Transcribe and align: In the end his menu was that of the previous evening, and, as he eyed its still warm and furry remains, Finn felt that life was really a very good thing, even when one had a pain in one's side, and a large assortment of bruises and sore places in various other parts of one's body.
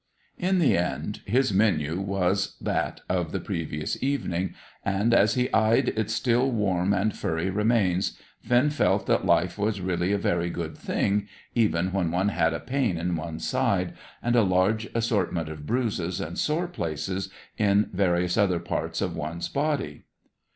In 0.39 0.57
the 0.57 0.75
end 0.75 1.21
his 1.27 1.53
menu 1.53 1.99
was 1.99 2.57
that 2.59 3.01
of 3.07 3.31
the 3.31 3.39
previous 3.39 4.01
evening, 4.01 4.55
and, 4.83 5.13
as 5.13 5.35
he 5.35 5.53
eyed 5.53 5.89
its 5.89 6.11
still 6.15 6.49
warm 6.49 6.91
and 6.91 7.15
furry 7.15 7.51
remains, 7.51 8.17
Finn 8.41 8.71
felt 8.71 9.05
that 9.05 9.27
life 9.27 9.59
was 9.59 9.79
really 9.79 10.11
a 10.11 10.17
very 10.17 10.49
good 10.49 10.75
thing, 10.75 11.27
even 11.53 11.91
when 11.93 12.09
one 12.09 12.29
had 12.29 12.51
a 12.51 12.59
pain 12.59 12.97
in 12.97 13.15
one's 13.15 13.47
side, 13.47 13.93
and 14.23 14.35
a 14.35 14.41
large 14.41 14.85
assortment 14.95 15.49
of 15.49 15.67
bruises 15.67 16.19
and 16.19 16.39
sore 16.39 16.67
places 16.67 17.29
in 17.59 17.87
various 17.93 18.37
other 18.37 18.57
parts 18.59 19.01
of 19.01 19.15
one's 19.15 19.49
body. 19.49 20.05